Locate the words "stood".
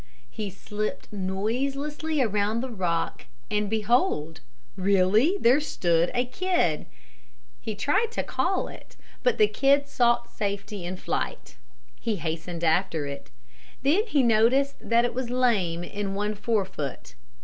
5.61-6.09